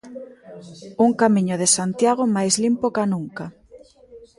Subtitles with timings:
[1.05, 3.45] Un Camiño de Santiago máis limpo ca nunca.